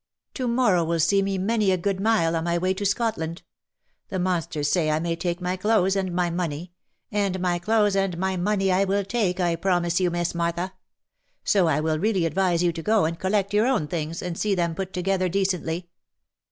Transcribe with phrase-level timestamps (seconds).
[0.33, 3.43] —To morrow will see me many a good mile on my way to Scotland!
[4.07, 6.73] The monsters say I may take my clothes and my money—
[7.11, 10.73] and my clothes and my money I will take, I promise you, Miss Martha;
[11.43, 14.55] so I would really advise you to go and collect your own things, and see
[14.55, 15.87] them put together decently.